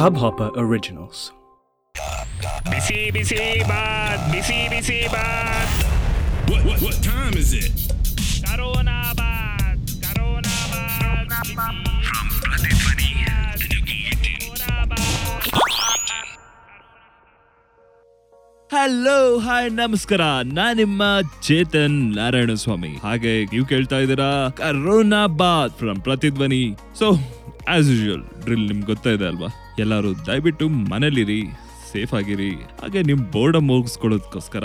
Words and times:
Hubhopper 0.00 0.48
Originals. 0.56 1.18
ಬಿಸಿ 2.70 3.00
ಬಿಸಿ 3.14 3.40
ಬಾತ್ 3.70 4.22
ಬಿಸಿ 4.32 4.58
ಬಿಸಿ 4.72 4.98
ಬಾತ್ 5.14 5.74
What, 6.50 6.62
what, 6.68 6.78
what 6.80 6.96
time 7.04 7.34
is 7.34 7.50
it? 7.58 7.76
Corona 8.44 8.96
Baat 9.20 9.90
corona 10.04 10.56
ಬಾತ್ 10.72 11.50
From 11.50 11.76
ಪ್ರತಿಧ್ವನಿ 12.40 13.10
ಹಲೋ 18.70 19.16
ಹಾಯ್ 19.40 19.70
ನಮಸ್ಕಾರ 19.76 20.22
ನಾನ್ 20.52 20.76
ನಿಮ್ಮ 20.76 21.02
ಚೇತನ್ 21.46 21.96
ನಾರಾಯಣ 22.16 22.54
ಸ್ವಾಮಿ 22.62 22.92
ಹಾಗೆ 23.04 23.34
ನೀವು 23.52 23.66
ಕೇಳ್ತಾ 23.66 23.98
ಇದ್ದೀರಾ 24.04 24.28
ಕರೋನಾ 24.60 25.22
ಬಾತ್ 25.40 25.74
from 25.80 26.00
Prathidhwani 26.06 26.62
so 27.00 27.08
as 27.68 27.90
usual 27.92 28.24
drill 28.44 28.68
ನಿಮ್ಗೆ 28.68 28.86
ಗೊತ್ತಾ 28.86 29.12
ಇದೆ 29.16 29.26
ಅಲ್ವಾ 29.30 29.50
ಎಲ್ಲರೂ 29.78 30.12
ದಯವಿಟ್ಟು 30.12 30.68
ಮನೇಲಿರಿ 30.68 31.42
ಸೇಫ್ 31.92 32.14
ಆಗಿರಿ. 32.14 32.50
ಹಾಗೆ 32.50 33.02
ನಿಮ್ಮ 33.02 33.30
ಬೋರ್ಡ 33.30 33.56
ಮುಗಿಸ್ಕೊಳ್ಳೋದಕ್ಕೋಸ್ಕರ 33.56 34.64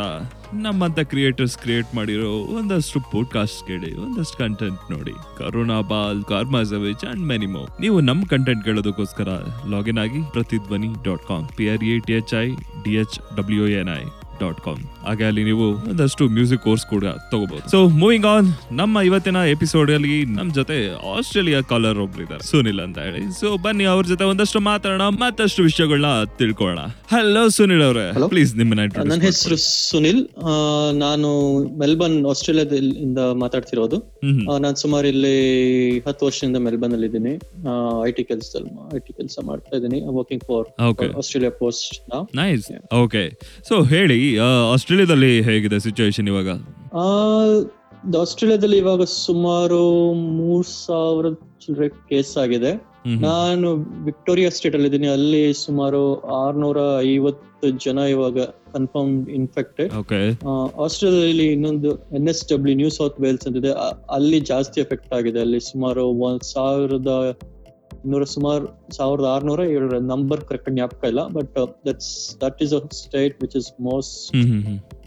ನಮ್ಮಂತ 0.53 0.99
ಕ್ರಿಯೇಟರ್ಸ್ 0.99 1.57
ಕ್ರಿಯೇಟ್ 1.57 1.95
ಮಾಡಿರೋ 1.95 2.31
ಒಂದಷ್ಟು 2.31 2.99
ಪೋಡ್ಕಾಸ್ಟ್ 2.99 3.67
ಕೇಳಿ, 3.67 3.95
ಒಂದಷ್ಟು 3.95 4.37
ಕಂಟೆಂಟ್ 4.37 4.91
ನೋಡಿ. 4.91 5.11
ಕರೋನಾ 5.37 5.81
ಬಾಲ್ 5.81 6.23
ಕಾರ್ಮಾಜವಿಚ್ 6.23 7.05
ಅಂಡ್ 7.05 7.21
ಮೆನಿಮೋ 7.21 7.67
ನೀವು 7.79 8.01
ನಮ್ಮ 8.01 8.23
ಕಂಟೆಂಟ್ 8.25 8.65
ಕೇಳೋದಕ್ಕೋಸ್ಕರ 8.65 9.27
ಲಾಗಿನ್ 9.69 9.97
ಆಗಿ 9.97 10.31
Prathidhwani 10.31 10.87
dot 11.03 11.27
com 11.27 11.49
P 11.49 11.69
R 11.69 11.83
A 11.83 11.99
T 11.99 12.13
H 12.13 12.33
I 12.33 12.49
D 12.83 12.95
H 12.95 13.19
W 13.35 13.67
N 13.67 13.89
I 13.89 14.03
dot 14.43 14.59
com. 14.67 14.81
ಹಾಗೆ 15.07 15.25
ಅಲ್ಲಿ 15.29 15.43
ನೀವು 15.49 15.65
ಒಂದಷ್ಟು 15.91 16.23
ಮ್ಯೂಸಿಕ್ 16.37 16.63
ಕೋರ್ಸ್ 16.67 16.85
ಕೂಡ 16.93 17.05
ತಗೋಬಹುದು 17.31 17.69
ಸೊ 17.73 17.79
ಮೂವಿಂಗ್ 18.01 18.27
ಆನ್ 18.33 18.47
ನಮ್ಮ 18.81 19.03
ಇವತ್ತಿನ 19.09 19.37
ಎಪಿಸೋಡ್ 19.55 19.91
ಅಲ್ಲಿ 19.97 20.15
ನಮ್ 20.37 20.49
ಜೊತೆ 20.59 20.77
ಆಸ್ಟ್ರೇಲಿಯಾ 21.13 21.59
ಕಾಲರ್ 21.71 21.99
ಒಬ್ರಿದ್ದಾರೆ 22.05 22.43
ಸುನಿಲ್ 22.51 22.81
ಅಂತ 22.85 22.97
ಹೇಳಿ. 23.07 23.23
ಸೊ 23.41 23.49
ಬನ್ನಿ 23.65 23.87
ಅವ್ರ 23.93 24.05
ಜೊತೆ 24.13 24.25
ಒಂದಷ್ಟು 24.33 24.61
ಮಾತಾಡೋಣ 24.69 25.07
ಮತ್ತಷ್ಟು 25.23 25.63
ವಿಷಯಗಳನ್ನ 25.69 26.11
ತಿಳ್ಕೊಳ್ಳೋಣ. 26.39 26.81
ಹಲೋ 27.13 27.43
ಸುನಿಲ್ 27.57 27.83
ಅವರೇ. 27.87 28.05
ಪ್ಲೀಸ್ 28.33 28.53
ನಿಮ್ಮ 28.61 28.73
ನನ್ನ 28.81 29.19
ಹೆಸರು 29.27 29.57
ಸುನಿಲ್. 29.65 30.21
ನಾನು 31.03 31.29
ಮೆಲ್ಬರ್ನ್ 31.83 32.19
ಆಸ್ಟ್ರೇಲಿಯಾದಿಂದ 32.31 33.19
ಮಾತಾಡ್ತಿರೋದು. 33.43 33.97
ನಾನು 34.65 34.77
ಸುಮಾರು 34.83 35.07
ಇಲ್ಲಿ 35.13 35.35
ಹತ್ತು 36.07 36.23
ವರ್ಷದಿಂದ 36.27 36.57
ಮೆಲ್ಬರ್ನ್ 36.67 36.95
ಅಲ್ಲಿ 36.97 37.07
ಇದ್ದೀನಿ 37.11 37.33
ಐ 38.07 38.11
ಟಿ 38.17 38.23
ಕೆಲಸದಲ್ಲಿ 38.31 38.71
ಐ 38.97 39.01
ಟಿ 39.07 39.13
ಕೆಲಸ 39.19 39.37
ಮಾಡ್ತಾ 39.49 39.73
ಇದ್ದೀನಿ. 39.79 39.99
Working 40.19 40.43
for 40.49 40.67
Australia 41.21 41.51
Post 41.61 41.95
nice 42.41 42.67
okay 43.03 43.23
so 43.69 43.75
ಹೇಳಿ 43.93 44.19
ಆಸ್ಟ್ರೇಲಿಯಾದಲ್ಲಿ 44.73 45.31
ಹೇಗಿದೆ 45.47 45.77
ಸಿಚುವೇಶನ್ 45.85 46.27
ಇವಾಗ? 46.33 46.49
ಆಸ್ಟ್ರೇಲಿಯಾದಲ್ಲಿ 48.21 48.77
ಇವಾಗ 48.83 49.03
ಸುಮಾರು 49.03 49.81
ಮೂರ್ 50.39 50.67
ಸಾವಿರ 50.85 51.31
ಚಿಲ್ಲರೆ 51.63 51.89
ಕೇಸ್ 52.09 52.33
ಆಗಿದೆ. 52.43 52.71
ನಾನು 53.21 53.67
ವಿಕ್ಟೋರಿಯಾ 54.05 54.49
ಸ್ಟೇಟ್ 54.57 54.75
ಅಲ್ಲಿ 54.75 54.89
ಇದ್ದೀನಿ. 54.89 55.09
ಅಲ್ಲಿ 55.15 55.41
ಸುಮಾರು 55.65 56.01
ಆರ್ನೂರ 56.43 56.77
ಐವತ್ತು 57.01 57.67
ಜನ 57.85 57.97
ಇವಾಗ 58.15 58.37
ಕನ್ಫರ್ಮ್ 58.75 59.13
ಇನ್ಫೆಕ್ಟೆಡ್ 59.39 59.91
ಆಸ್ಟ್ರೇಲಿಯಾದಲ್ಲಿ 60.85 61.47
ಇನ್ನೊಂದು 61.55 61.89
N 62.19 62.27
S 62.33 62.43
W 62.51 62.75
New 62.81 62.89
South 62.99 63.19
Wales 63.25 63.47
ಅಂತಿದೆ. 63.47 63.71
ಅಲ್ಲಿ 64.17 64.39
ಜಾಸ್ತಿ 64.51 64.77
ಎಫೆಕ್ಟ್ 64.85 65.13
ಆಗಿದೆ. 65.19 65.39
ಅಲ್ಲಿ 65.45 65.59
ಸುಮಾರು 65.71 66.05
ಒಂದ್ 66.27 66.43
ಸಾವಿರದ 66.53 67.11
ಇನ್ನೂರ 68.05 68.23
ಸುಮಾರು 68.23 68.65
ಸಾವಿರದ 68.95 69.25
ಆರ್ನೂರ 69.25 69.59
ಏಳು 69.69 69.99
ನಂಬರ್ 69.99 70.41
ಕರೆಕ್ಟ್ 70.41 70.69
ಜ್ಞಾಪಕ 70.69 71.03
ಇಲ್ಲ 71.03 71.27
but 71.27 71.55
that's 71.87 72.11
that 72.41 72.63
is 72.63 72.73
a 72.73 72.81
state 72.93 73.37
which 73.41 73.55
is 73.55 73.71
most 73.81 74.35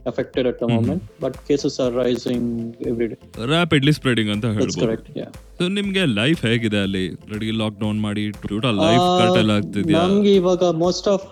affected 0.06 0.46
at 0.46 0.58
the 0.58 0.66
Mhm. 0.66 0.76
moment 0.76 1.02
but 1.20 1.34
cases 1.48 1.80
are 1.80 1.90
rising 1.92 2.42
every 2.86 3.08
day. 3.08 3.18
Rapidly 3.54 3.92
spreading 3.92 4.28
ಅಂತ 4.30 4.44
ಹೇಳಬಹುದು 4.46 4.80
ಹೇಳ್ಬೋದು. 4.80 4.86
correct 4.86 5.18
yeah. 5.18 5.30
ಸೊ 5.58 5.68
ನಿಮಗೆ 5.68 6.06
ಲೈಫ್ 6.06 6.46
ಹೇಗಿದೆ 6.46 6.78
ಅಲ್ಲಿ? 6.82 7.08
ರೆಡಿ 7.32 7.50
ಲಾಕ್ 7.50 7.80
ಡೌನ್ 7.80 8.00
ಮಾಡಿ 8.00 8.30
total 8.30 8.76
life 8.76 9.04
cut 9.10 9.20
curtail 9.22 9.50
ಆಗ್ತಿದ್ಯಾ? 9.50 9.98
ನಮ್ಗೆ 9.98 10.34
ಇವಾಗ 10.34 10.64
ಮೋಸ್ಟ್ 10.76 11.08
ಆಫ್ 11.08 11.26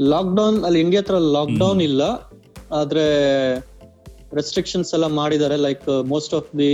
ಲಾಕ್ 0.00 0.36
ಡೌನ್ 0.36 0.64
ಅಲ್ಲಿ 0.64 0.80
ಇಂಡಿಯಾ 0.80 1.02
ತರ 1.02 1.18
ಲಾಕ್ 1.36 1.58
ಡೌನ್ 1.58 1.80
ಇಲ್ಲ 1.80 2.02
ಆದ್ರೆ 2.72 3.04
ರೆಸ್ಟ್ರಿಕ್ಷನ್ಸ್ 4.34 4.94
ಎಲ್ಲ 4.94 5.06
ಮಾಡಿದ್ದಾರೆ 5.06 5.56
like 5.56 6.04
most 6.04 6.34
of 6.34 6.58
the 6.58 6.72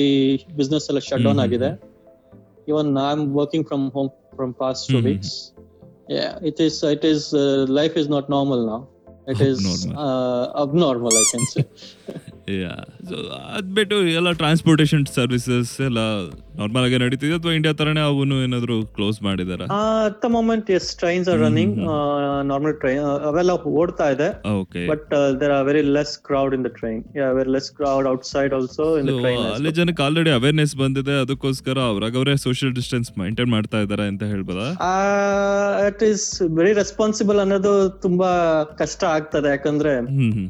business 0.57 0.89
ಎಲ್ಲ 0.89 0.99
ಶಟ್ 0.99 1.23
ಡೌನ್. 1.23 1.39
ಆಗಿದೆ. 1.39 1.71
Even 2.69 2.99
I 2.99 3.11
am 3.11 3.35
working 3.37 3.67
from 3.67 3.91
home 3.91 4.09
from 4.37 4.55
past 4.55 4.89
two 4.89 4.97
mm-hmm. 4.97 5.07
weeks. 5.07 5.53
Yeah, 6.09 6.39
it 6.43 6.61
is. 6.61 6.83
It 6.83 7.05
is. 7.05 7.35
Uh, 7.35 7.67
life 7.69 7.97
is 7.97 8.09
not 8.09 8.29
normal 8.29 8.67
now. 8.67 8.89
It 9.27 9.41
is 9.51 9.87
abnormal. 9.87 9.99
Uh, 9.99 10.63
abnormal 10.63 11.13
I 11.13 11.25
can 11.33 11.47
say. 11.47 11.65
ಬಿಟ್ಟು 13.77 13.97
ಎಲ್ಲ 14.19 14.33
transportation 14.43 15.05
services 15.19 15.73
ಎಲ್ಲ 15.89 16.01
normal 16.61 16.85
ಆಗಿ 16.89 16.99
ನಡೀತಿದೆ 17.05 17.35
ಅಥವಾ 17.39 17.53
India 17.59 17.73
ತರನೇ 17.81 18.03
ಅವನು 18.11 18.37
ಏನಾದ್ರು 18.45 18.77
close 18.97 19.19
ಮಾಡಿದಾರ? 19.27 19.63
At 19.79 20.19
the 20.25 20.31
moment 20.37 20.69
yes 20.77 20.91
trains 21.03 21.29
are 21.33 21.41
running 21.47 21.75
normal 22.53 22.77
train 22.85 23.03
ಅವೆಲ್ಲ 23.31 23.55
ಓಡ್ತಾ 23.81 24.09
ಇದೆ. 24.17 24.29
Okay 24.61 24.85
there 25.43 25.55
are 25.59 25.67
very 25.71 25.85
less 25.99 26.15
crowd 26.31 26.55
in 26.59 26.65
the 26.69 26.73
train 26.81 27.03
very 27.41 27.53
less 27.57 27.71
crowd 27.81 28.09
outside 28.35 28.55
also 28.61 28.87
in 29.01 29.07
also 29.07 29.13
in 29.13 29.13
the 29.13 29.23
train 29.25 29.39
as 29.49 29.53
ಅಲ್ಲಿ 29.57 29.71
ಜನಕ್ಕೆ 29.79 30.03
already 30.07 30.31
awareness 30.39 30.75
ಬಂದಿದೆ. 30.83 31.15
ಅದಕ್ಕೋಸ್ಕರ 31.25 31.79
ಅವರಾಗ 31.93 32.17
ಅವರೇ 32.21 32.35
social 32.47 32.73
distance 32.79 33.11
maintain 33.21 33.51
ಮಾಡ್ತಾ 33.55 33.79
ಇದ್ದಾರೆ 33.85 34.05
ಅಂತ 34.13 34.25
ಹೇಳ್ಬೋದ? 34.33 34.63
ಇಟ್ 35.89 36.03
ಇಸ್ 36.13 36.27
ವೆರಿ 36.59 36.73
ರೆಸ್ಪಾನ್ಸಿಬಲ್ 36.83 37.41
ಅನ್ನೋದು 37.45 37.75
ತುಂಬಾ 38.07 38.31
ಕಷ್ಟ 38.83 39.03
ಆಗ್ತದೆ. 39.17 39.49
ಯಾಕಂದ್ರೆ 39.55 39.95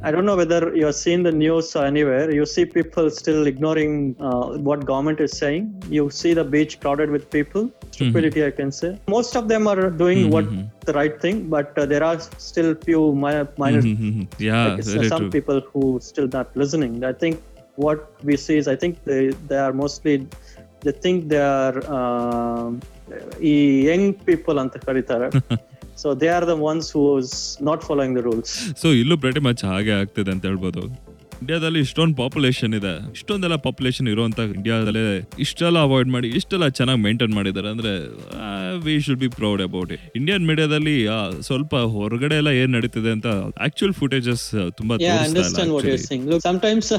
I 0.09 0.13
don't 0.17 0.29
know 0.33 0.37
whether 0.43 0.67
you 0.81 0.87
are 0.93 0.99
seen 1.05 1.25
the 1.29 1.33
or 1.57 1.63
anywhere. 1.86 2.28
You 2.32 2.46
see 2.46 2.64
people 2.78 3.06
still 3.12 3.42
ignoring 3.52 3.94
uh, 4.20 4.46
what 4.68 4.80
government 4.86 5.20
is 5.20 5.34
saying. 5.42 5.64
You 5.90 6.04
see 6.20 6.34
the 6.34 6.46
beach 6.54 6.74
crowded 6.82 7.10
with 7.16 7.26
people. 7.30 7.64
Stupidity, 7.96 8.42
I 8.44 8.52
can 8.52 8.72
say. 8.72 8.92
Most 9.08 9.34
of 9.36 9.46
them 9.48 9.64
are 9.68 9.82
doing 10.04 10.20
Mhm, 10.22 10.32
what 10.36 10.48
mhm. 10.52 10.62
the 10.82 10.94
right 10.94 11.16
thing, 11.24 11.38
but 11.56 11.70
uh, 11.76 11.86
there 11.86 12.04
are 12.04 12.18
still 12.50 12.72
few 12.88 13.02
mi- 13.24 13.48
minor 13.64 13.84
hmm 13.88 13.98
hmm 14.04 14.14
hmm 14.18 14.28
yeah 14.50 14.60
like, 14.68 14.84
s- 14.86 14.92
very 14.96 15.10
some 15.14 15.24
true 15.24 15.32
people 15.38 15.60
who 15.72 15.84
still 16.10 16.30
not 16.38 16.50
listening. 16.62 16.96
I 17.12 17.16
think 17.24 17.38
what 17.88 18.00
we 18.30 18.38
see 18.46 18.58
is 18.62 18.68
I 18.76 18.80
think 18.84 18.96
they 19.10 19.22
they 19.52 19.60
are 19.66 19.74
mostly 19.84 20.16
they 20.86 20.96
think 21.04 21.18
they 21.34 21.44
are 21.58 21.78
um, 21.98 22.70
ಈ 23.52 23.54
young 23.90 24.06
people 24.30 24.58
ಅಂತ 24.64 24.78
ಕರೀತಾರೆ 24.88 25.30
so 26.02 26.10
they 26.22 26.30
are 26.36 26.46
the 26.50 26.56
ones 26.70 26.86
who 26.94 27.02
is 27.22 27.32
not 27.68 27.80
following 27.88 28.14
the 28.18 28.24
rules. 28.28 28.52
So 28.82 28.88
ಇಲ್ಲೂ 29.02 29.16
ಪ್ರತಿ 29.24 29.42
much 29.48 29.64
ಹಾಗೆ 29.72 29.92
ಆಗ್ತಿದೆ 30.02 30.32
ಅಂತ 30.36 30.46
ಹೇಳ್ಬೋದು 30.50 30.84
ಇಂಡಿಯಾದಲ್ಲಿ 31.41 31.81
ಇಷ್ಟೊಂದು 31.87 32.17
ಪಾಪುಲೇಶನ್ 32.21 32.73
ಇದೆ. 32.79 32.93
ಇಷ್ಟೊಂದೆಲ್ಲ 33.17 33.57
ಪಾಪುಲೇಷನ್ 33.67 34.09
ಇರುವಂತ 34.13 34.39
ಇಂಡಿಯಾದಲ್ಲಿ 34.57 35.03
ಇಷ್ಟೆಲ್ಲ 35.45 35.79
ಅವಾಯ್ಡ್ 35.87 36.11
ಮಾಡಿ 36.15 36.29
ಇಷ್ಟೆಲ್ಲ 36.39 36.67
ಚೆನ್ನಾಗಿ 36.79 37.01
ಮೇಂಟೇನ್ 37.07 37.35
ಮಾಡಿದ್ದಾರೆ. 37.39 37.69
ಅಂದ್ರೆ 37.75 37.93
ವೀ 38.87 38.95
ಶುಲ್ 39.07 39.19
ಬಿ 39.23 39.29
ಪ್ರೌಡ್ಬೌಟ್ 39.39 39.93
ಈ 39.95 39.99
ಇಂಡಿಯನ್ 40.21 40.45
ಮೀಡಿಯಾದಲ್ಲಿ 40.51 40.95
ಸ್ವಲ್ಪ 41.49 41.75
ಹೊರಗಡೆ 41.97 42.37
ಎಲ್ಲ 42.43 42.51
ಏನು 42.61 42.73
ನಡೀತದೆ 42.79 43.11
ಅಂತ 43.17 43.29
ಆಕ್ಚುಲ್ 43.67 43.95
ಫುಟೇಜಸ್ 44.01 44.47
ತುಂಬ 44.79 44.91
understand 45.27 45.73
what 45.77 45.89
sing 46.09 46.25
some 46.47 46.61
times 46.67 46.91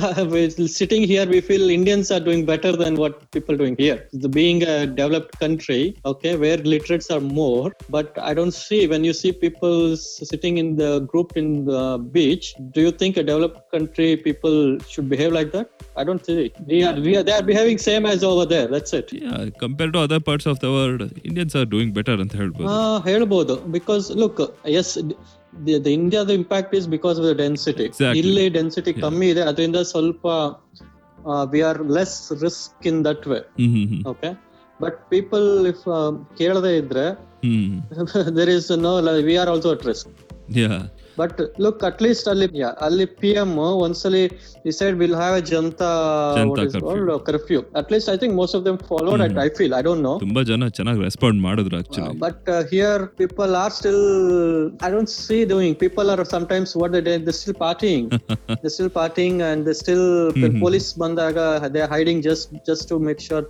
sitting 0.78 1.08
here 1.14 1.30
we 1.34 1.42
feel 1.50 1.68
Indians 1.78 2.12
are 2.18 2.24
doing 2.28 2.48
better 2.52 2.78
than 2.84 3.00
what 3.04 3.18
people 3.38 3.58
doing 3.62 3.80
here 3.84 4.02
being 4.38 4.66
developed 5.02 5.36
country 5.44 5.82
okay 6.14 6.32
where 6.46 6.64
literates 6.76 7.12
are 7.18 7.26
more 7.42 7.70
but 7.98 8.14
I 8.30 8.34
don't 8.42 8.58
see 8.62 8.80
when 8.94 9.08
you 9.10 9.16
see 9.24 9.32
peoples 9.46 10.06
sitting 10.32 10.60
in 10.64 10.72
the 10.84 10.90
group 11.12 11.36
in 11.44 11.52
the 11.72 11.82
beach 12.18 12.48
do 12.76 12.82
you 12.82 12.94
think 12.94 13.06
think 13.08 13.18
developed 13.28 13.62
country 13.76 14.08
people 14.28 14.56
should 14.88 15.08
behave 15.10 15.32
like 15.32 15.52
that? 15.52 15.68
I 15.96 16.04
don't 16.04 16.24
think 16.24 16.38
we 16.66 16.80
are. 16.84 16.94
We 17.00 17.14
are. 17.14 17.24
They 17.24 17.34
are 17.34 17.46
behaving 17.46 17.80
same 17.82 18.06
as 18.08 18.24
over 18.24 18.46
there. 18.48 18.68
That's 18.68 18.94
it. 18.94 19.10
Compare 19.62 19.92
to 19.94 20.02
other 20.04 20.24
parts 20.28 20.50
of 20.52 20.60
the 20.64 20.70
world 20.74 21.04
Indians 21.30 21.56
are 21.60 21.68
doing 21.74 21.94
better 21.98 22.22
ಅಂತ 22.24 22.36
ಹೇಳ್ಬೋದು 22.42 22.70
ಆ, 22.72 22.78
ಹೇಳ್ಬೋದು 23.08 23.56
because 23.76 24.08
look 24.22 24.42
as 24.76 24.92
the 25.80 25.90
ಇಂಡಿಯಾದ 25.96 26.32
impact 26.40 26.74
is 26.80 26.88
because 26.96 27.18
of 27.20 27.28
the 27.28 27.36
density 27.44 27.86
Exactly. 27.90 28.20
ಇಲ್ಲಿ 28.22 28.46
density 28.58 28.94
ಕಮ್ಮಿ 29.04 29.30
ಇದೆ 29.34 29.44
ಅದರಿಂದ 29.52 29.82
ಸ್ವಲ್ಪ 29.94 30.26
we 31.52 31.62
are 31.70 31.80
less 31.96 32.16
risk 32.44 32.86
in 32.92 33.00
that 33.06 33.26
way 33.32 33.40
okay 34.14 34.30
but 34.80 34.98
people 35.10 35.48
if 35.72 35.84
ಕೇಳದೇ 36.40 36.74
ಇದ್ರೆ 36.82 37.06
ಹ್ಮ್ 37.46 37.74
there 38.38 38.52
is 38.56 38.70
no 38.84 38.94
we 39.28 39.36
are 39.42 39.52
also 39.54 39.72
at 39.76 39.86
risk 39.90 40.12
yeah 40.60 40.70
but 41.20 41.40
look 41.60 41.84
at 41.84 42.02
least 42.02 42.28
ಅಲ್ಲಿ 42.28 42.48
ಅಲ್ಲಿ 42.82 43.06
P 43.22 43.30
M 43.44 43.52
ಒಂದ್ಸಲಿ 43.86 44.24
decide 44.66 44.98
will 44.98 45.16
have 45.16 45.38
a 45.38 45.42
Janata. 45.42 45.90
Curfew 47.30 47.60
at 47.80 47.92
least 47.92 48.10
I 48.10 48.18
think 48.18 48.36
most 48.36 48.56
of 48.56 48.66
them 48.66 48.78
followed 48.92 49.24
i 49.24 49.30
I 49.46 49.50
feel 49.50 49.74
I 49.74 49.82
don't 49.82 50.04
know 50.04 50.14
ತುಂಬಾ 50.20 50.44
ಜನ 50.44 50.68
ಚೆನ್ನಾಗಿ 50.80 51.02
respond 51.02 51.42
ಮಾಡಿದ್ರು 51.42 51.76
Uh, 51.78 51.80
actually 51.80 52.14
but 52.20 52.38
uh, 52.50 52.62
here 52.74 53.00
people 53.22 53.52
are 53.62 53.72
still 53.80 54.02
i 54.82 54.92
don't 54.96 55.12
see 55.18 55.42
doing 55.46 55.74
people 55.76 56.08
are 56.14 56.24
sometimes 56.26 56.70
what 56.82 56.92
they 56.92 57.02
did 57.02 57.26
they're 57.26 57.40
still 57.42 57.58
partying 57.66 58.04
they 58.64 58.72
still 58.78 58.92
partying 58.92 59.36
and 59.50 59.60
they 59.68 59.76
still 59.84 60.06
the 60.44 60.50
Mhm. 60.50 60.60
police 60.64 60.90
bandaga 61.04 61.48
they're 61.74 61.92
hiding 61.96 62.22
just 62.22 62.48
just 62.70 62.86
to 62.92 62.98
make 63.00 63.20
sure 63.20 63.44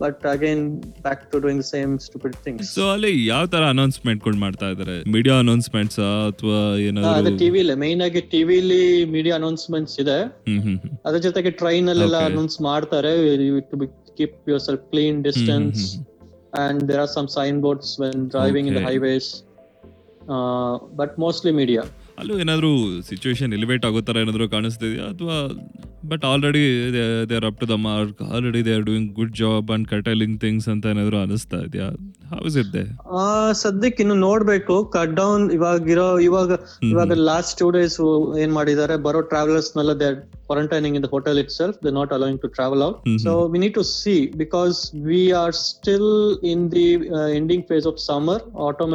they're 0.00 0.12
not 0.12 0.20
back 0.20 0.22
to 0.22 0.28
again 0.28 0.80
back 1.02 1.30
to 1.30 1.40
doing 1.40 1.56
the 1.56 1.70
same 1.76 1.98
stupid 1.98 2.34
things. 2.44 2.74
So 2.74 2.92
ಅಲ್ಲಿ 2.92 3.26
ಯಾವ 3.26 3.46
ತರ 3.46 3.64
ಅನೌನ್ಸ್ಮೆಂಟ್ಗಳು 3.64 4.36
ಮಾಡ್ತಾ 4.36 4.68
ಇದಾರೆ? 4.70 5.10
Media 5.10 5.38
announcements 5.38 6.00
ಅಥವಾ 6.00 6.72
ಅದೇ 6.72 6.82
ಏನಾದ್ರು 6.82 7.38
ಟಿವಿಲಿ 7.38 7.74
main 7.74 8.02
ಆಗಿ 8.02 8.20
ಟಿವಿಲಿ 8.20 9.04
media 9.04 9.36
announcements 9.36 10.00
ಇದೆ. 10.00 10.18
ಅದ್ರ 11.06 11.18
ಜೊತೆಗೆ 11.18 11.50
ಟ್ರೈನ್ 11.50 11.88
ಅಲ್ಲೆಲ್ಲ. 11.88 12.16
ಅನೌನ್ಸ್ 12.16 12.60
ಮಾಡ್ತಾರೆ. 12.60 13.12
To 13.60 13.76
keep 14.16 14.48
yourself 14.62 14.90
clean 14.90 15.24
distance 15.24 15.96
and 16.54 16.82
and 16.82 17.00
are 17.00 17.08
some 17.08 17.28
sign 17.28 17.60
boards 17.60 18.00
when 18.00 18.30
driving 18.30 18.68
in 18.70 18.78
highways 18.78 18.80
but 18.80 18.88
highways. 18.88 19.42
Uh, 20.30 20.78
but 21.00 21.18
mostly 21.26 21.52
media. 21.62 21.82
ಅಲ್ಲೂ 22.18 22.38
ಏನಾದರೂ 22.38 23.02
ಸಿಚುವೇಶನ್ 23.02 23.52
ಎಲಿವೇಟ್ 23.52 23.86
ಆಗೋ 23.86 24.00
ತರ 24.00 24.16
ಏನಾದರೂ 24.16 24.48
ಕಾಣಿಸ್ತಿದೆಯಾ? 24.48 25.04
ಅಥವಾ 25.04 25.48
but 26.10 26.24
already 26.30 26.62
they 26.94 27.34
are 27.38 27.46
up 27.48 27.58
to 27.62 27.66
the 27.72 27.76
mark 27.86 28.20
already 28.34 28.60
they 28.66 28.72
are 28.76 28.84
doing 28.88 29.08
good 29.18 29.34
job 29.40 29.70
and 29.74 29.86
curtailing 29.92 30.36
things 30.44 30.68
ಅಂತ 30.72 30.86
ಏನಾದ್ರು 30.92 31.18
ಅನಿಸ್ತಾ 31.24 31.58
ಇದೆಯಾ? 31.66 31.88
ಹೌ 32.32 32.40
ಇಸ್ 32.50 32.56
ಇಟ್ 32.62 32.70
ದೇ 32.76 32.84
ಸದ್ಯಕ್ಕೆ 33.62 34.02
ಇನ್ನು 34.04 34.16
ನೋಡ್ಬೇಕು. 34.28 34.76
ಕಟ್ 34.96 35.14
ಡೌನ್ 35.20 35.44
ಇವಾಗಿರೋ 35.56 36.08
ಇವಾಗ 36.28 36.50
ಇವಾಗ 36.92 37.18
ಲಾಸ್ಟ್ 37.30 37.54
ಟೂ 37.62 37.68
ಡೇಸ್ 37.78 37.98
ಏನ್ 38.44 38.52
ಮಾಡಿದ್ದಾರೆ? 38.58 38.96
ಬರೋ 39.06 39.22
ಟ್ರಾವೆಲರ್ಸ್ 39.32 39.70
ನೆಲ್ಲ 39.78 39.94
they 40.02 40.10
quarantining 40.50 40.96
in 40.98 41.04
the 41.06 41.10
hotel 41.16 41.40
itself 41.58 41.78
they 41.86 41.92
not 42.00 42.12
allowing 42.18 42.40
to 42.44 42.50
travel 42.58 42.84
out. 42.88 43.00
So 43.24 43.32
we 43.54 43.60
need 43.64 43.76
to 43.80 43.84
see 43.96 44.16
because 44.44 44.78
we 45.08 45.22
are 45.42 45.54
still 45.68 46.12
in 46.52 46.64
the 46.76 46.88
ending 47.40 47.66
phase 47.72 47.88
of 47.92 48.00
summer 48.10 48.42
autumn 48.68 48.94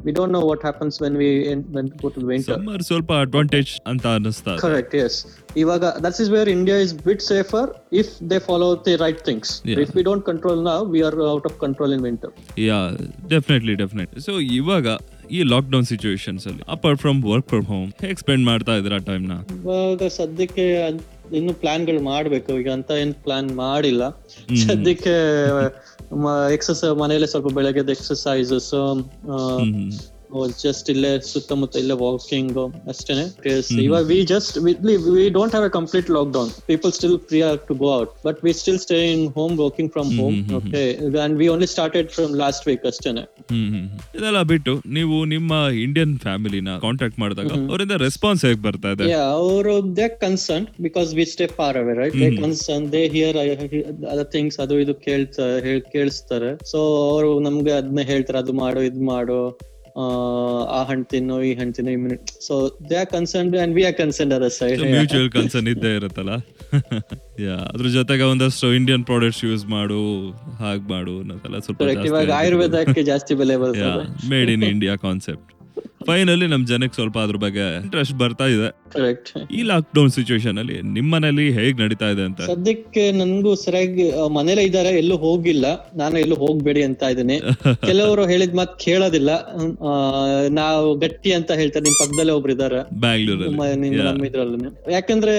ಅಲ್ಲಿ 0.00 0.12
don't 0.12 0.30
know 0.30 0.40
we 0.40 0.46
happens 0.46 0.46
when 0.46 0.48
what 0.48 0.62
happens 0.62 0.96
when 1.02 1.16
we 1.16 1.28
when 1.76 1.88
go 2.02 2.08
to 2.08 2.20
winter 2.26 2.54
summer 2.54 2.82
ಸ್ವಲ್ಪ 2.82 3.12
advantage 3.24 3.80
ಅಂತ 3.86 4.06
ಅನ್ನಿಸ್ತಾ 4.06 4.50
ಇದೆ. 4.50 4.60
Correct 4.60 4.94
yes 4.94 5.18
ಇವಾಗ 5.56 5.84
that's 6.04 6.20
is 6.20 6.30
where 6.30 6.48
India 6.48 6.76
is 6.76 6.94
bit 6.94 7.22
safer 7.22 7.68
if 7.92 8.30
they 8.30 8.38
follow 8.38 8.74
the 8.88 8.96
right 8.96 9.22
things 9.24 9.52
Yeah. 9.64 9.80
If 9.80 9.96
we 9.96 10.02
don't 10.02 10.24
control 10.24 10.64
now 10.64 10.92
we 10.92 11.02
are 11.02 11.14
out 11.14 11.46
of 11.46 11.58
control 11.60 11.92
in 11.92 12.02
winter 12.02 12.32
yeah 12.58 12.78
definitely 13.28 13.74
definite 13.74 14.20
so 14.20 14.32
ಇವಾಗ 14.40 14.86
ಈ 15.30 15.42
lock 15.42 15.68
down 15.70 15.84
situations 15.84 16.46
ಅಲ್ಲಿ 16.46 16.62
apart 16.68 17.00
from 17.00 17.24
work 17.24 17.48
from 17.48 17.66
home 17.66 17.88
ಹೇಗೆ 18.00 18.14
spend 18.14 18.46
ಮಾಡ್ತಾ 18.46 18.72
ಟೈಮ್ನ? 18.98 19.32
ಇವಾಗ 19.58 20.08
ಸದ್ಯಕ್ಕೆ 20.08 20.66
ಇನ್ನು 21.32 21.52
ಪ್ಲಾನ್ಗಳು 21.52 22.00
ಮಾಡ್ಬೇಕು. 22.00 22.58
ಈಗ 22.58 22.68
ಅಂತ 22.68 22.90
ಏನ್ 22.90 23.14
ಪ್ಲಾನ್ 23.14 23.50
ಮಾಡಿಲ್ಲ. 23.50 24.02
ಸದ್ಯಕ್ಕೆ 24.66 25.14
ಎಕ್ಸಸೈಸ್ 26.52 26.94
ಮನೆಯಲ್ಲೇ 26.98 27.26
ಸ್ವಲ್ಪ 27.26 27.48
ಬೆಳಗ್ಗೆದ 27.54 27.90
ಎಕ್ಸಸೈಸಸ್ 27.90 28.70
ಜಸ್ಟ್ 30.64 30.88
ಇಲ್ಲೇ 30.94 31.12
ಸುತ್ತಮುತ್ತ 31.32 31.82
ಇಲ್ಲೇ 31.82 31.96
ವಾಕಿಂಗ್ 32.04 32.58
ಅಷ್ಟೇನೆ 32.92 33.24
ಇವಾಗ 33.86 34.02
we 34.12 34.18
just 34.34 34.56
we 35.16 35.24
don't 35.38 35.54
have 35.56 35.66
a 35.70 35.72
complete 35.78 36.10
lockdown 36.38 36.50
people 36.70 36.92
still 36.98 37.16
free 37.30 37.40
are 37.48 37.60
to 37.70 37.76
go 37.84 37.90
out 38.00 38.12
but 38.26 38.38
we 38.46 38.54
still 38.62 38.80
stay 38.86 38.98
in 39.14 39.24
home 39.38 39.54
working 39.64 39.90
from 39.96 40.10
home 40.20 40.38
okay 40.60 40.82
and 41.24 41.36
we 41.42 41.48
only 41.54 41.68
started 41.74 42.10
from 42.16 42.34
last 42.42 42.64
week 42.70 42.86
ಅಷ್ಟೇನೆ. 42.92 43.24
ಇದೆಲ್ಲ 44.18 44.42
ಬಿಟ್ಟು 44.52 44.74
ನೀವು 44.98 45.16
ನಿಮ್ಮ 45.34 45.52
Indian 45.86 46.14
ಫ್ಯಾಮಿಲಿನ 46.26 46.70
contact 46.86 47.18
ಮಾಡಿದಾಗ 47.24 47.52
ಅವರಿಂದ 47.70 47.96
response 48.06 48.42
ಹೇಗೆ 48.48 48.60
ಬರ್ತಾ 48.66 48.90
ಇದೆ? 48.94 49.06
ಅವರು 49.38 49.74
they 49.98 50.08
concern 50.24 50.66
because 50.86 51.08
we 51.20 51.26
stay 51.34 51.46
far 51.58 51.78
away 51.82 51.94
right 52.00 52.16
they 52.22 52.30
concern 52.42 52.86
they 52.94 53.02
hear 53.14 53.38
other 54.12 54.28
things 54.36 54.58
ಅದು 54.64 54.74
ಇದು 54.84 54.94
ಕೇಳ್ತಾರೆ 55.06 55.72
ಕೇಳಿಸ್ತಾರೆ. 55.94 56.50
ಸೊ 56.72 56.78
ಅವರು 57.12 57.30
ನಮ್ಗೆ 57.48 57.72
ಅದನ್ನ 57.80 58.02
ಹೇಳ್ತಾರೆ 58.12 58.38
ಅದು 58.44 58.54
ಮಾಡು 58.62 58.82
ಇದು 58.90 59.02
ಮಾಡು. 59.12 59.38
ಆ, 59.96 60.06
ಹಣ್ಣು 60.88 61.04
ತಿನ್ನು 61.10 61.36
ಈ 61.42 61.52
ಹಣ್ಣು 61.54 61.72
ತಿನ್ನು 61.72 61.92
immunity 61.92 62.16
so 62.46 62.54
they 62.88 62.96
are 62.98 63.08
concern 63.12 63.48
and 63.58 63.74
we 63.76 63.84
are 63.84 63.96
concern 64.00 64.32
other 64.36 64.54
side 64.56 64.82
mutual 64.90 65.30
concern 65.34 65.68
ಇದ್ದೇ 65.72 65.92
ಇರುತ್ತಲ್ಲ? 65.98 66.32
ಯಾ 67.44 67.56
ಅದ್ರ 67.70 67.88
ಜೊತೆಗೆ 67.94 68.24
ಒಂದಷ್ಟು 68.30 68.68
ಇಂಡಿಯನ್ 68.76 69.04
ಪ್ರಾಡಕ್ಟ್ಸ್ 69.08 69.42
ಯೂಸ್ 69.44 69.64
ಮಾಡು 69.72 69.98
ಹಾಗೆ 70.60 70.84
ಮಾಡು 70.90 71.14
ಅನ್ನೋದೆಲ್ಲ 71.20 71.58
ಸ್ವಲ್ಪ 71.64 72.06
ಇವಾಗ 72.08 72.30
ಆಯುರ್ವೇದಕ್ಕೆ 72.38 73.02
ಜಾಸ್ತಿ 73.08 73.34
ಬೆಲೆ 73.40 73.56
ಬರ್ತದೆ 73.62 74.04
made 74.30 74.50
in 74.54 74.64
India 74.70 74.94
concept 75.04 75.50
finally 76.06 76.46
ನಮ್ 76.46 76.66
ಜನಕ್ಕೆ 76.66 76.94
ಸ್ವಲ್ಪ 76.94 77.18
ಅದ್ರ 77.18 77.36
ಬಗ್ಗೆ 77.36 77.64
ಇಂಟ್ರೆಸ್ಟ್ 77.80 78.14
ಬರ್ತಾ 78.14 78.46
ಇದೆ. 78.46 78.68
ಕರೆಕ್ಟ್ 78.90 79.30
ಈ 79.50 79.62
ಲಾಕ್ 79.62 79.88
ಡೌನ್ 79.94 80.10
ಸಿಚುವೇಶನ್ 80.10 80.58
ಅಲ್ಲಿ 80.58 80.82
ನಿಮ್ಮನೇಲಿ 80.92 81.52
ಹೇಗ್ 81.52 81.80
ನಡೀತಾ 81.80 82.08
ಇದೆ 82.08 82.22
ಅಂತ? 82.22 82.40
ಸದ್ಯಕ್ಕೆ 82.40 83.12
ನನ್ಗೂ 83.12 83.54
ಸರಿಯಾಗಿ 83.54 84.04
ಮನೇಲೆ 84.28 84.64
ಇದ್ದಾರೆ 84.64 84.88
ಎಲ್ಲೂ 84.98 85.16
ಹೋಗಿಲ್ಲ. 85.16 85.66
ನಾನು 85.94 86.18
ಎಲ್ಲೂ 86.18 86.36
ಹೋಗ್ಬೇಡಿ 86.36 86.82
ಅಂತ 86.82 87.02
ಇದ್ದೀನಿ. 87.04 87.36
ಕೆಲವರು 87.90 88.26
ಹೇಳಿದ 88.26 88.54
ಮಾತ್ 88.54 88.78
ಕೇಳೋದಿಲ್ಲ. 88.78 89.30
ಆ, 89.88 89.92
ನಾವು 90.50 90.94
ಗಟ್ಟಿ 90.96 91.32
ಅಂತ 91.32 91.50
ಹೇಳ್ತಾರೆ. 91.52 91.84
ನಿಮ್ 91.84 91.98
ಪಕ್ಕದಲ್ಲೇ 92.02 92.32
ಒಬ್ರು 92.32 92.52
ಇದಾರೆ 92.52 92.80
ಬ್ಯಾಂಗ್ಳೂರಲ್ಲಿ. 92.98 94.70
ಯಾಕಂದ್ರೆ 94.92 95.36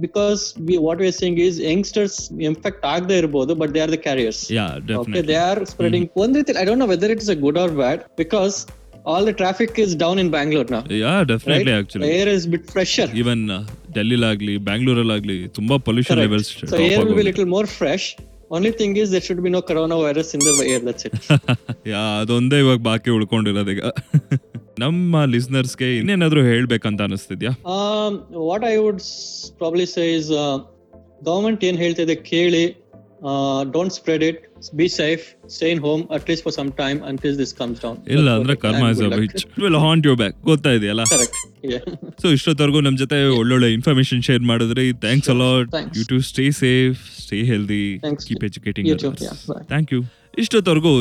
because 0.00 0.42
what 0.80 1.00
we 1.00 1.10
think 1.12 1.40
is 1.40 1.60
youngsters 1.62 2.18
infect 2.42 2.86
ಆಗದೆ 2.86 3.18
ಇರ್ಬೋದು 3.18 3.54
but 3.54 3.74
they 3.74 3.80
are 3.80 3.92
the 3.92 4.00
carriers 4.06 4.52
yeah 4.52 4.66
definite 4.86 5.28
they 5.28 5.34
are 5.48 5.64
spreading 5.64 6.08
ಒಂದ್ 6.16 6.36
ರೀತಿ 6.36 6.58
I 6.58 6.64
don't 6.64 6.78
know 6.78 6.86
whether 6.86 7.10
it's 7.10 7.30
a 7.30 7.34
good 7.34 7.58
or 7.58 7.70
bad 7.72 8.00
because 8.18 8.56
all 9.04 9.26
the 9.26 9.32
traffic 9.40 9.78
is 9.84 9.94
down 9.96 10.18
in 10.18 10.30
Bangalore 10.30 10.70
ನಾ 10.70 10.80
yeah 10.98 11.14
definitely 11.24 11.72
actually 11.72 12.10
air 12.10 12.28
is 12.28 12.46
bit 12.48 12.66
fresher 12.70 13.10
even 13.16 13.42
ಡೆಲ್ಲಿಲಾಗ್ಲಿ 13.92 14.54
ಬ್ಯಾಂಗ್ಳೂರಲ್ಲಾಗ್ಲಿ 14.68 15.38
ತುಂಬಾ 15.48 15.78
pollution 15.78 16.20
levels 16.20 16.50
so 16.72 16.78
air 16.86 17.04
will 17.04 17.16
be 17.16 17.22
little 17.22 17.46
more 17.46 17.68
fresh 17.76 18.08
only 18.50 18.72
thing 18.72 18.98
is 18.98 19.12
there 19.12 19.24
should 19.24 19.42
be 19.42 19.50
no 19.50 19.60
corona 19.62 19.96
virus 19.96 20.32
in 20.34 20.42
the 20.42 20.52
air 20.66 20.84
that's 20.86 21.06
it 21.06 21.16
ya 21.88 22.02
ಅದೊಂದೇ 22.20 22.58
ಇವಾಗ 22.58 22.80
ಬಾಕಿ 22.82 23.10
ಉಳ್ಕೊಂಡಿರೋದೀಗ 23.10 23.82
ನಮ್ಮ 24.78 25.16
ಲಿಸ್ನರ್ಸ್ಗೆ 25.24 25.88
ಇನ್ನೇನಾದ್ರೂ 25.98 26.40
ಹೇಳ್ಬೇಕಂತ 26.42 27.00
ಅನಿಸ್ತಿದ್ಯಾ? 27.02 27.50
What 28.46 28.64
I 28.64 28.76
would 28.76 29.02
probably 29.58 29.86
say 29.86 30.04
is 30.14 30.30
government 30.30 30.32
is 30.32 30.64
uh, 31.10 31.26
government 31.26 31.60
ಏನ್ 31.68 31.78
ಹೇಳ್ತಿದೆ 31.78 32.14
ಕೇಳಿ 32.30 32.62
don't 33.74 33.94
spread 33.98 34.22
it 34.28 34.40
be 34.80 34.86
safe 35.00 35.22
stay 35.54 35.68
in 35.74 35.80
home 35.86 36.02
at 36.16 36.24
least 36.30 36.44
for 36.46 36.56
some 36.58 36.70
time 36.82 36.98
until 37.10 37.36
this 37.42 37.52
comes 37.60 37.80
down 37.84 37.98
ಇಲ್ಲ 38.16 38.30
ಅಂದ್ರೆ 38.38 38.56
karma 38.64 38.84
is 38.94 39.02
a 39.08 39.10
bitch 39.20 39.44
will 39.64 39.78
haunt 39.86 40.06
you 40.10 40.14
back 40.22 40.36
ಗೊತ್ತಾ 40.50 40.72
ಇದೆಯಲ್ಲ? 40.78 41.04
So 42.22 42.28
ಇಷ್ಟೊತ್ತವರೆಗೂ 42.36 42.80
ನಮ್ 42.86 42.96
ಜೊತೆ 43.02 43.18
ಒಳ್ಳೊಳ್ಳೆ 43.40 43.68
ಇನ್ಫಾರ್ಮೇಶನ್ 43.78 44.22
ಶೇರ್ 44.28 44.44
ಮಾಡಿದ್ರೆ. 44.50 44.84
Thanks 45.04 45.30
a lot 45.34 45.70
Thanks. 45.76 45.96
You 45.98 46.04
to 46.12 46.18
stay 46.30 46.44
safe 46.62 47.00
stay 47.24 47.38
healthy. 47.52 47.84
Keep 48.26 48.44
educating. 48.50 48.90
Thank 49.72 49.92
you 49.94 50.00
ಇಷ್ಟೊತ್ತವರೆಗೂ 50.42 50.92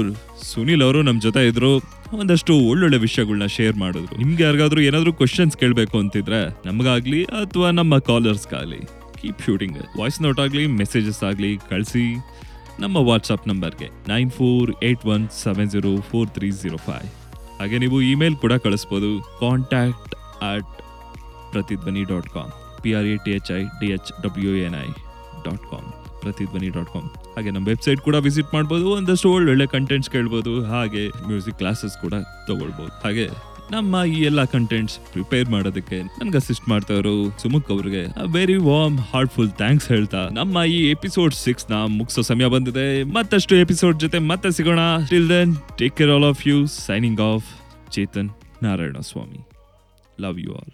Sunil 0.49 0.83
ಅವರು 0.87 0.99
ನಮ್ 1.09 1.19
ಜೊತೆ 1.27 1.41
ಇದ್ರು. 1.51 1.71
ಒಂದಷ್ಟು 2.21 2.53
ಒಳ್ಳೊಳ್ಳೆ 2.71 2.97
ವಿಷಯಗಳನ್ನ 3.05 3.45
ಶೇರ್ 3.57 3.75
ಮಾಡಿದ್ರು. 3.83 4.15
ನಿಮ್ಗೆ 4.23 4.43
ಯಾರಿಗಾದ್ರೂ 4.43 4.81
ಏನಾದ್ರೂ 4.89 5.13
ಕ್ವಶನ್ಸ್ 5.21 5.55
ಕೇಳಬೇಕು 5.61 5.95
ಅಂತಿದ್ರೆ 6.03 6.41
ನಮಗಾಗ್ಲಿ 6.69 7.21
ಅಥವಾ 7.43 7.69
ನಮ್ಮ 7.79 7.97
ಕಾಲರ್ಸ್ಗಾಗ್ಲಿ 8.09 8.81
ಕೀಪ್ 9.23 9.43
ಶೂಟಿಂಗ್ 9.47 9.77
ವಾಯ್ಸ್ 9.99 10.19
ನೋಟ್ 10.25 10.41
ಆಗಲಿ 10.45 10.63
ಮೆಸೇಜಸ್ 10.81 11.21
ಆಗಲಿ 11.29 11.51
ಕಳಿಸಿ 11.71 12.05
ನಮ್ಮ 12.83 12.97
ವಾಟ್ಸಪ್ 13.09 13.47
ನಂಬರ್ಗೆ 13.51 13.89
nine 14.13 14.31
four 14.37 14.69
eight 14.89 15.03
one 15.15 15.25
seven 15.43 15.71
zero 15.75 15.93
four 16.11 16.29
three 16.37 16.49
zero 16.63 16.79
five 16.89 17.09
ಹಾಗೆ 17.59 17.77
ನೀವು 17.83 17.97
ಇಮೇಲ್ 18.11 18.37
ಕೂಡ 18.43 18.53
ಕಳಿಸ್ಬೋದು 18.67 19.09
contact 19.43 20.13
at 20.51 20.71
Prathidhwani 21.51 22.03
dot 22.13 22.29
com 22.37 22.53
P 22.83 22.91
R 22.99 23.09
A 23.15 23.17
T 23.25 23.33
H 23.39 23.51
I 23.57 23.61
D 23.81 23.89
H 23.97 24.09
W 24.25 24.53
N 24.67 24.77
I 24.85 24.87
dot 25.47 25.65
com 25.71 25.87
Prathidhwani 26.23 26.69
dot 26.77 26.91
com 26.95 27.07
ಹಾಗೆ 27.35 27.51
ನಮ್ಮ 27.55 27.65
website 27.71 28.01
ಕೂಡ 28.07 28.17
visit 28.25 28.49
ಮಾಡ್ಬೋದು, 28.55 28.85
ಒಂದಷ್ಟು 28.97 29.29
ಒಳ್ಳೆ 29.35 29.65
ಕಂಟೆಂಟ್ಸ್ 29.73 30.09
ಕೇಳ್ಬೋದು, 30.15 30.51
ಹಾಗೆ 30.73 31.03
ಮ್ಯೂಸಿಕ್ 31.29 31.57
ಕ್ಲಾಸಸ್ 31.61 31.95
ಕೂಡ 32.03 32.15
ತಗೊಳ್ಬೋದು. 32.47 32.91
ಹಾಗೆ 33.05 33.25
ನಮ್ಮ 33.73 34.03
ಈ 34.15 34.17
ಎಲ್ಲ 34.29 34.41
ಕಂಟೆಂಟ್ಸ್ 34.55 34.95
ಪ್ರಿಪೇರ್ 35.13 35.47
ಮಾಡೋದಕ್ಕೆ 35.49 35.97
ನನ್ಗೆ 36.19 36.37
ಅಸಿಸ್ಟ್ 36.37 36.69
ಮಾಡ್ತಾ 36.69 36.93
ಇರೋ 36.93 37.13
ಸುಮುಖ್ 37.41 37.69
ಅವ್ರಿಗೆ. 37.75 38.03
ವೆರಿ 38.33 38.57
ವಾರ್ಮ್ 38.69 38.99
ಹಾರ್ಟ್ಫುಲ್ 39.11 39.51
ಥ್ಯಾಂಕ್ಸ್ 39.61 39.87
ಹೇಳ್ತಾ 39.87 40.21
ನಮ್ಮ 40.39 40.63
ಈ 40.75 40.79
ಎಪಿಸೋಡ್ 40.89 41.33
ಸಿಕ್ಸ್ನ 41.35 41.73
ಮುಗಿಸೋ 41.97 42.21
ಸಮಯ 42.21 42.47
ಬಂದಿದೆ. 42.47 42.87
ಮತ್ತಷ್ಟು 43.17 43.55
ಎಪಿಸೋಡ್ 43.55 43.99
ಜೊತೆ 43.99 44.19
ಮತ್ತೆ 44.31 44.51
ಸಿಗೋಣ. 44.51 44.83
Till 45.09 45.29
then 45.29 45.53
take 45.77 45.97
care 45.97 46.09
all 46.09 46.27
of 46.31 46.43
you 46.47 46.57
signing 46.67 47.21
off 47.31 47.49
Chetan 47.91 48.29
Narayana 48.63 48.99
Swamy 49.11 49.41
love 50.21 50.39
you 50.39 50.53
all 50.53 50.73